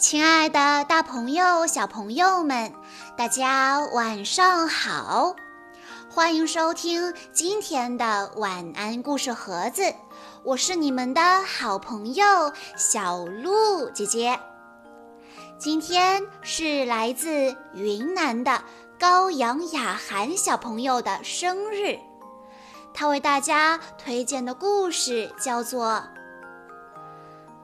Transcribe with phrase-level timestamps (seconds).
[0.00, 2.72] 亲爱的，大朋友、小朋友们，
[3.18, 5.36] 大家晚上好！
[6.08, 9.92] 欢迎收听今天的晚安故事盒子，
[10.42, 12.24] 我是你们的好朋友
[12.78, 14.40] 小鹿姐姐。
[15.58, 18.62] 今天是来自云南的
[18.98, 21.98] 高阳雅涵小朋友的生日，
[22.94, 25.88] 他为大家推荐的故事叫做《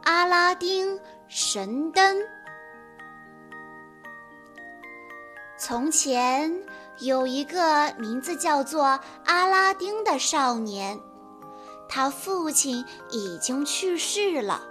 [0.04, 0.98] 阿拉丁》。
[1.28, 2.16] 神灯。
[5.58, 6.52] 从前
[6.98, 11.00] 有一个名字叫做阿拉丁的少年，
[11.88, 14.62] 他父亲已经去世了，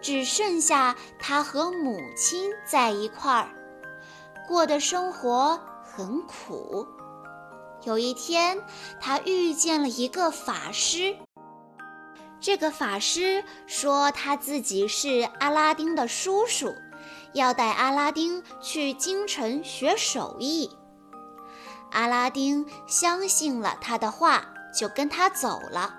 [0.00, 3.50] 只剩下他和母亲在一块儿，
[4.48, 6.86] 过的生活很苦。
[7.84, 8.60] 有一天，
[9.00, 11.14] 他遇见了一个法师。
[12.40, 16.72] 这个法师说他自己是阿拉丁的叔叔，
[17.32, 20.70] 要带阿拉丁去京城学手艺。
[21.90, 25.94] 阿拉丁相信了他的话，就跟他走了。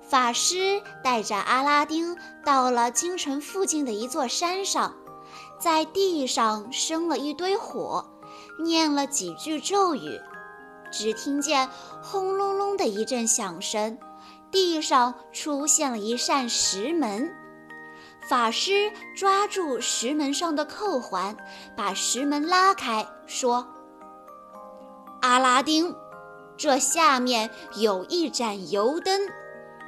[0.00, 4.94] 法师带着阿拉丁到了京城附近的一座山上，
[5.58, 8.08] 在地上生了一堆火，
[8.62, 10.20] 念了几句咒语，
[10.92, 11.68] 只听见
[12.00, 13.98] 轰隆隆的一阵响声。
[14.50, 17.34] 地上出现了一扇石门，
[18.28, 21.36] 法师抓住石门上的扣环，
[21.76, 23.66] 把石门拉开，说
[25.20, 25.94] ：“阿拉丁，
[26.56, 29.20] 这下面有一盏油灯，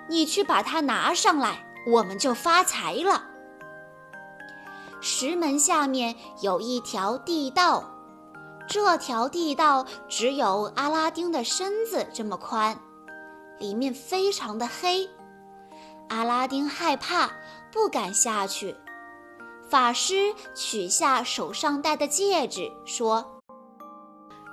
[0.08, 3.24] 你去把它拿上来，我们就发财了。”
[5.00, 7.84] 石门下面有一条地道，
[8.66, 12.76] 这条地道只有阿拉丁的身子这么宽。
[13.58, 15.08] 里面非常的黑，
[16.08, 17.30] 阿拉丁害怕，
[17.72, 18.76] 不敢下去。
[19.68, 23.42] 法师取下手上戴的戒指，说：“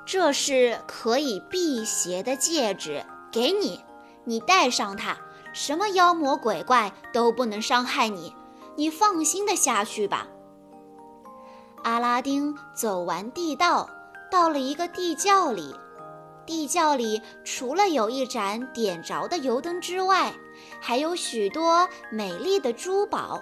[0.06, 3.80] 这是可以辟邪的戒指，给你，
[4.26, 5.16] 你戴上它，
[5.54, 8.36] 什么妖魔鬼怪都不能伤害你，
[8.76, 10.28] 你放心的下去吧。”
[11.84, 13.90] 阿拉丁走完地道，
[14.30, 15.74] 到了一个地窖里。
[16.46, 20.34] 地窖里除了有一盏点着的油灯之外，
[20.80, 23.42] 还有许多美丽的珠宝，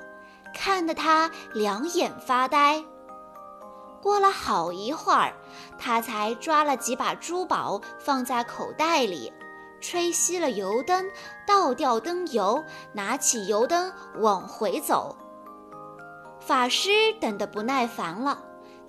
[0.53, 2.83] 看得他两眼发呆。
[4.01, 5.33] 过了好一会儿，
[5.77, 9.31] 他才抓了几把珠宝放在口袋里，
[9.79, 11.05] 吹熄了油灯，
[11.47, 12.63] 倒掉灯油，
[12.93, 15.15] 拿起油灯往回走。
[16.39, 16.89] 法师
[17.21, 18.37] 等得不耐烦了，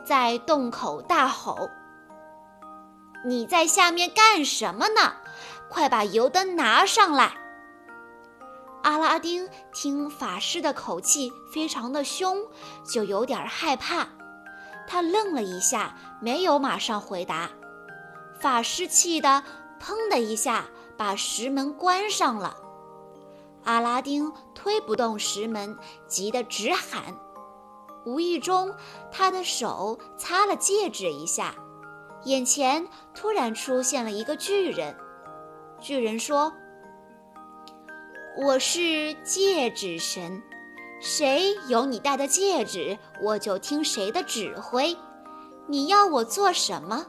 [0.04, 1.70] 在洞口大吼。
[3.24, 5.14] 你在下面干什么呢？
[5.70, 7.32] 快把油灯拿上来！
[8.82, 12.46] 阿拉丁听法师的口气非常的凶，
[12.86, 14.06] 就有点害怕。
[14.86, 17.48] 他愣了一下，没有马上回答。
[18.38, 19.42] 法师气得
[19.80, 20.66] 砰的一下
[20.98, 22.54] 把石门关上了。
[23.64, 27.16] 阿拉丁推不动石门，急得直喊。
[28.04, 28.74] 无意中，
[29.10, 31.54] 他的手擦了戒指一下。
[32.24, 34.96] 眼前突然出现了一个巨人，
[35.78, 36.52] 巨人说
[38.42, 40.42] ：“我是戒指神，
[41.00, 44.96] 谁有你戴的戒指，我就听谁的指挥。
[45.66, 47.04] 你要我做什么？”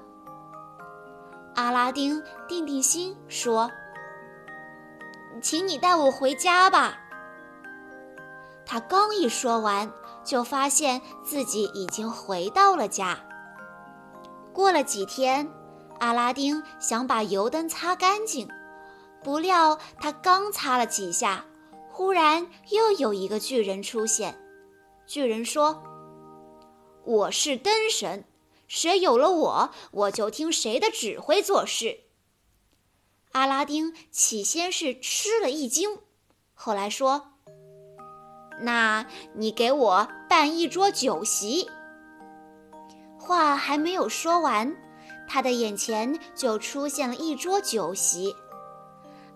[1.55, 3.71] 阿拉丁定定心说
[5.41, 6.97] ：“请你带我回家吧。”
[8.67, 9.89] 他刚一说完，
[10.25, 13.17] 就发现自己已经回到了家。
[14.55, 15.51] 过了几天，
[15.99, 18.47] 阿拉丁想把油灯擦干净，
[19.21, 21.45] 不料他刚擦了几下，
[21.91, 24.41] 忽然又有一个巨人出现。
[25.05, 25.83] 巨人说
[27.03, 28.23] ：“我是灯神，
[28.65, 32.05] 谁有了我，我就听谁的指挥做事。”
[33.33, 35.99] 阿拉丁起先是吃了一惊，
[36.53, 37.33] 后来说
[38.63, 41.69] ：“那你给我办一桌酒席。”
[43.25, 44.71] 话还没有说完，
[45.27, 48.35] 他的眼前就出现了一桌酒席。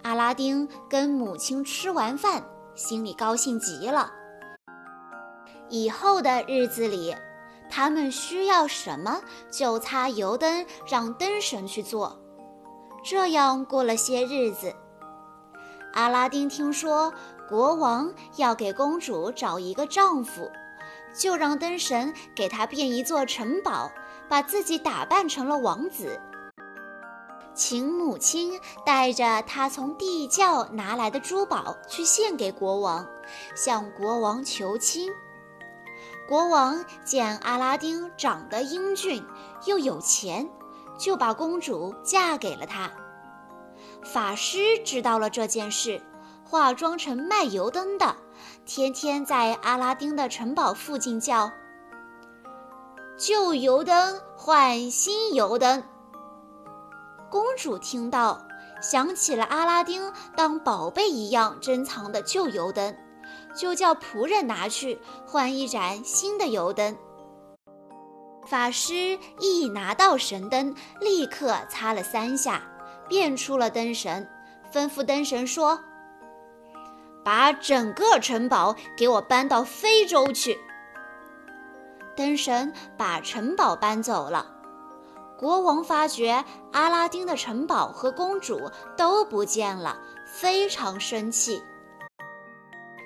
[0.03, 2.43] 阿拉丁跟母亲吃完饭，
[2.75, 4.11] 心里高兴极了。
[5.69, 7.15] 以后的日子里，
[7.69, 9.19] 他们需要什么
[9.51, 12.17] 就擦油灯，让灯神去做。
[13.03, 14.73] 这样过了些日子，
[15.93, 17.11] 阿拉丁听说
[17.49, 20.49] 国王要给公主找一个丈夫。
[21.13, 23.91] 就让灯神给他变一座城堡，
[24.27, 26.19] 把自己打扮成了王子，
[27.53, 33.07] 请母亲带着他从地窖拿来的珠宝去献给国王，
[33.55, 35.11] 向国王求亲。
[36.27, 39.25] 国王见阿拉丁长得英俊
[39.65, 40.47] 又有钱，
[40.97, 42.91] 就把公主嫁给了他。
[44.03, 46.01] 法师知道了这件事，
[46.45, 48.15] 化妆成卖油灯的，
[48.69, 51.51] 天天在阿拉丁的城堡附近叫
[53.17, 55.83] ：“旧油灯换新油灯。”
[57.31, 58.39] 公主听到，
[58.79, 62.95] 想起了阿拉丁当宝贝一样珍藏的旧油灯，
[63.55, 66.95] 就叫仆人拿去换一盏新的油灯。
[68.45, 72.61] 法师一拿到神灯，立刻擦了三下，
[73.07, 74.29] 变出了灯神，
[74.71, 75.79] 吩咐灯神说
[77.29, 80.59] ：“把整个城堡给我搬到非洲去。”
[82.17, 84.47] 灯神把城堡搬走了。
[85.37, 89.95] 国王发觉阿拉丁的城堡和公主都不见了，
[90.25, 91.61] 非常生气。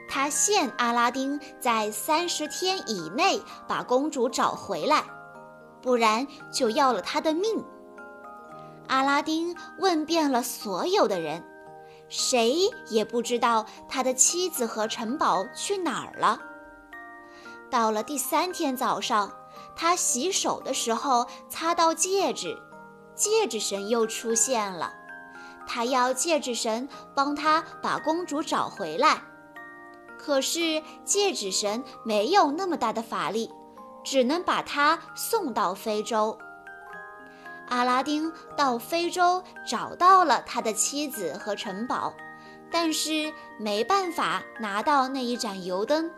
[0.07, 5.03] 他限阿拉丁在三十天以内把公主找回来，
[5.81, 7.61] 不然就要了他的命。
[8.87, 11.43] 阿拉丁问遍了所有的人，
[12.15, 16.39] 谁也不知道他的妻子和城堡去哪儿了。
[17.71, 19.33] 到了第三天早上。
[19.75, 22.56] 他洗手的时候擦到戒指，
[23.15, 24.94] 戒指神又出现了。
[25.65, 29.24] 他要戒指神帮他把公主找回来，
[30.19, 33.50] 可是戒指神没有那么大的法力，
[34.04, 36.38] 只能把他送到非洲。
[37.73, 42.13] 阿拉丁到非洲找到了他的妻子和城堡，
[42.71, 46.11] 但是没办法拿到那一盏油灯。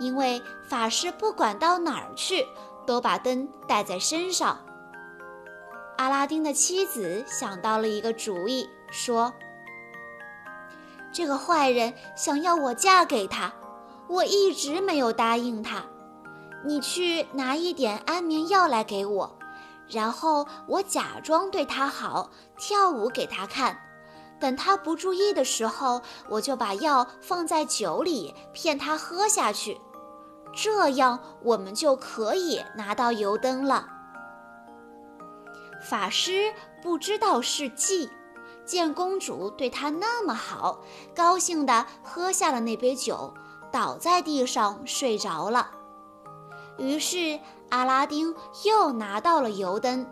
[0.00, 2.44] 因为法师不管到哪儿去，
[2.84, 4.58] 都把灯带在身上。
[5.96, 9.32] 阿拉丁的妻子想到了一个主意，说
[11.14, 13.52] ：“这个坏人想要我嫁给他，
[14.08, 15.84] 我一直没有答应他。
[16.64, 19.38] 你去拿一点安眠药来给我，
[19.88, 23.78] 然后我假装对他好，跳舞给他看。
[24.40, 29.80] 等他不注意的时候，我就把药放在酒里，骗他喝下去。”
[30.56, 33.88] 这样我们就可以拿到油灯了。
[35.82, 38.08] 法师不知道是计，
[38.64, 40.78] 见公主对他那么好，
[41.14, 43.34] 高兴地喝下了那杯酒，
[43.72, 45.70] 倒在地上睡着了。
[46.78, 47.40] 于是
[47.70, 48.34] 阿拉丁
[48.64, 50.06] 又拿到了油灯，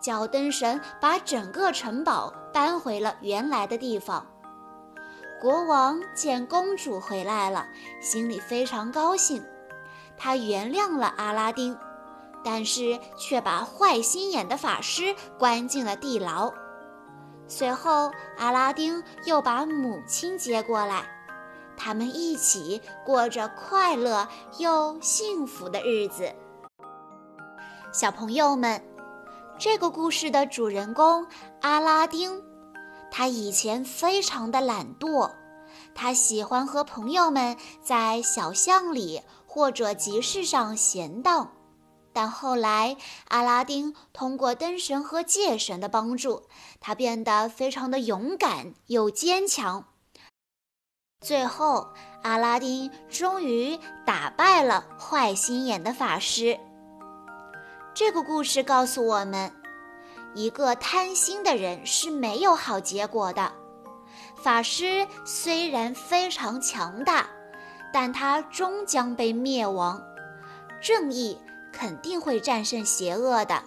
[0.00, 4.26] 叫灯神把整个城堡搬回了原来的地方。
[5.40, 7.66] 国王见公主回来了，
[8.00, 9.44] 心里非常高兴。
[10.16, 11.78] 他原谅了阿拉丁，
[12.42, 16.52] 但是却把坏心眼的法师关进了地牢。
[17.46, 21.04] 随后，阿拉丁又把母亲接过来，
[21.76, 24.26] 他们一起过着快乐
[24.58, 26.34] 又幸福的日子。
[27.98, 28.80] 小朋友们，
[29.58, 31.26] 这个故事的主人公
[31.62, 32.40] 阿拉丁，
[33.10, 35.32] 他以前非常的懒惰，
[35.96, 39.20] 他喜欢和朋友们在小巷里。
[39.48, 41.50] 或者集市上闲荡，
[42.12, 42.96] 但后来
[43.26, 46.44] 阿拉丁通过灯神和戒神的帮助，
[46.78, 49.86] 他变得非常的勇敢又坚强。
[51.20, 51.88] 最后，
[52.22, 56.60] 阿拉丁终于打败了坏心眼的法师。
[57.98, 59.50] 这个故事告诉我们，
[60.32, 63.52] 一个贪心的人是没有好结果的。
[64.36, 67.28] 法师虽然非常强大。
[67.90, 70.00] 但他终将被灭亡，
[70.80, 71.38] 正义
[71.72, 73.62] 肯定会战胜邪恶的。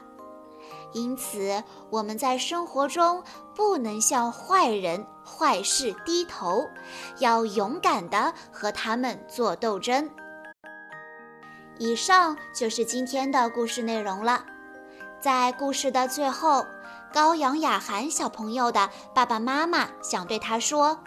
[0.94, 3.24] 因此，我们在生活中
[3.56, 6.70] 不能向坏人、坏事低头，
[7.18, 10.08] 要勇敢地和他们做斗争。
[11.82, 14.46] 以上就是今天的故事内容了。
[15.20, 16.64] 在故事的最后，
[17.12, 21.00] 高阳雅涵小朋友的爸爸妈妈想对他说。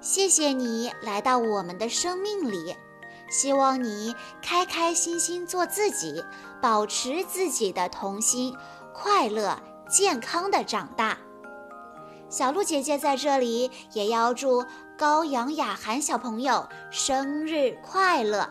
[0.00, 2.74] 谢谢你来到我们的生命里，
[3.30, 6.24] 希望你开开心心做自己，
[6.60, 8.52] 保持自己的童心，
[8.92, 9.56] 快乐
[9.88, 11.16] 健康的长大。
[12.28, 14.64] 小鹿姐姐在这里也要祝
[14.98, 18.50] 高阳雅涵小朋友生日快乐。